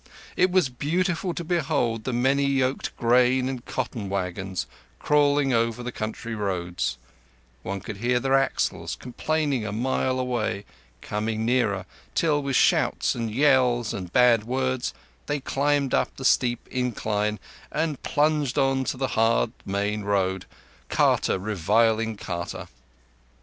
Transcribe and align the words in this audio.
It 0.35 0.49
was 0.49 0.67
beautiful 0.67 1.31
to 1.35 1.43
behold 1.43 2.05
the 2.05 2.11
many 2.11 2.47
yoked 2.47 2.97
grain 2.97 3.47
and 3.47 3.63
cotton 3.63 4.09
wagons 4.09 4.65
crawling 4.97 5.53
over 5.53 5.83
the 5.83 5.91
country 5.91 6.33
roads: 6.33 6.97
one 7.61 7.81
could 7.81 7.97
hear 7.97 8.19
their 8.19 8.33
axles, 8.33 8.95
complaining 8.95 9.63
a 9.63 9.71
mile 9.71 10.17
away, 10.19 10.65
coming 11.03 11.45
nearer, 11.45 11.85
till 12.15 12.41
with 12.41 12.55
shouts 12.55 13.13
and 13.13 13.29
yells 13.29 13.93
and 13.93 14.11
bad 14.11 14.43
words 14.43 14.91
they 15.27 15.39
climbed 15.39 15.93
up 15.93 16.15
the 16.15 16.25
steep 16.25 16.67
incline 16.71 17.39
and 17.71 18.01
plunged 18.01 18.57
on 18.57 18.83
to 18.85 18.97
the 18.97 19.09
hard 19.09 19.51
main 19.67 20.01
road, 20.01 20.47
carter 20.89 21.37
reviling 21.37 22.17
carter. 22.17 22.67